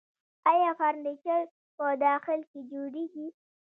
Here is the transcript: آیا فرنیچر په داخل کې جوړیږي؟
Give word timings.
آیا 0.51 0.71
فرنیچر 0.79 1.41
په 1.77 1.85
داخل 2.05 2.39
کې 2.51 2.59
جوړیږي؟ 2.71 3.27